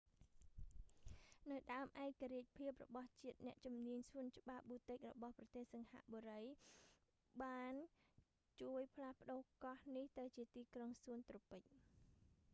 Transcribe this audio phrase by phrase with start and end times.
[1.51, 7.73] នៅដើមឯករាជ្យភាពរបស់ជាតិ អ្នកជំនាញសួនច្បារបូទិករបស់ប្រទេសសិង្ហបុរី singapore botanic gardens បាន
[8.61, 11.99] ជួយផ្លាស់ប្ដូរកោះនេះទៅជាទីក្រុងសួនត្រូពិច garden city